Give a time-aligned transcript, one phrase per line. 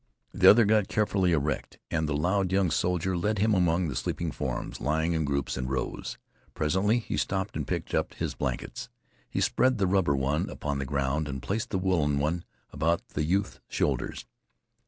[0.33, 4.31] The other got carefully erect, and the loud young soldier led him among the sleeping
[4.31, 6.17] forms lying in groups and rows.
[6.55, 8.89] Presently he stooped and picked up his blankets.
[9.29, 12.43] He spread the rubber one upon the ground and placed the woolen one
[12.73, 14.25] about the youth's shoulders.